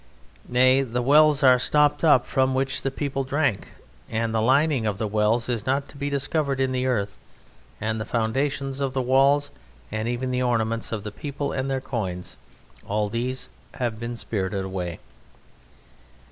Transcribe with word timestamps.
Nay, 0.49 0.81
the 0.81 1.03
wells 1.03 1.43
are 1.43 1.59
stopped 1.59 2.03
up 2.03 2.25
from 2.25 2.55
which 2.55 2.81
the 2.81 2.89
people 2.89 3.23
drank, 3.23 3.75
and 4.09 4.33
the 4.33 4.41
lining 4.41 4.87
of 4.87 4.97
the 4.97 5.05
wells 5.05 5.47
is 5.47 5.67
not 5.67 5.87
to 5.89 5.95
be 5.95 6.09
discovered 6.09 6.59
in 6.59 6.71
the 6.71 6.87
earth, 6.87 7.15
and 7.79 8.01
the 8.01 8.03
foundations 8.03 8.79
of 8.79 8.93
the 8.93 9.01
walls, 9.03 9.51
and 9.91 10.07
even 10.07 10.31
the 10.31 10.41
ornaments 10.41 10.91
of 10.91 11.03
the 11.03 11.11
people 11.11 11.51
and 11.51 11.69
their 11.69 11.79
coins, 11.81 12.35
all 12.87 13.09
these 13.09 13.47
have 13.75 13.99
been 13.99 14.15
spirited 14.15 14.65
away. 14.65 14.97